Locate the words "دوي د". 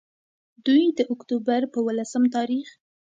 0.65-0.99